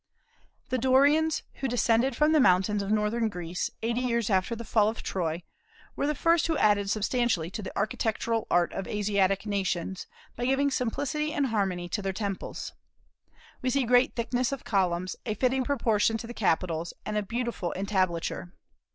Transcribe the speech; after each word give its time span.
The 0.69 0.79
Dorians, 0.79 1.43
who 1.59 1.67
descended 1.67 2.15
from 2.15 2.31
the 2.31 2.39
mountains 2.39 2.81
of 2.81 2.89
northern 2.89 3.29
Greece, 3.29 3.69
eighty 3.83 4.01
years 4.01 4.31
after 4.31 4.55
the 4.55 4.63
fall 4.65 4.89
of 4.89 5.03
Troy, 5.03 5.43
were 5.95 6.07
the 6.07 6.15
first 6.15 6.47
who 6.47 6.57
added 6.57 6.89
substantially 6.89 7.51
to 7.51 7.61
the 7.61 7.71
architectural 7.77 8.47
art 8.49 8.73
of 8.73 8.87
Asiatic 8.87 9.45
nations, 9.45 10.07
by 10.35 10.47
giving 10.47 10.71
simplicity 10.71 11.31
and 11.31 11.45
harmony 11.45 11.87
to 11.89 12.01
their 12.01 12.13
temples. 12.13 12.73
We 13.61 13.69
see 13.69 13.83
great 13.83 14.15
thickness 14.15 14.51
of 14.51 14.63
columns, 14.63 15.17
a 15.23 15.35
fitting 15.35 15.63
proportion 15.63 16.17
to 16.17 16.25
the 16.25 16.33
capitals, 16.33 16.95
and 17.05 17.15
a 17.15 17.21
beautiful 17.21 17.71
entablature. 17.75 18.51